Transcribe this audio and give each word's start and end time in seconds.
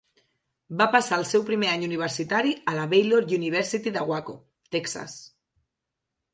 Va 0.77 0.87
passar 0.95 1.19
el 1.21 1.25
seu 1.31 1.43
primer 1.49 1.69
any 1.73 1.83
universitari 1.89 2.55
a 2.73 2.75
la 2.79 2.87
Baylor 2.95 3.29
University 3.39 3.95
de 4.01 4.07
Waco, 4.15 4.39
Texas. 4.77 5.23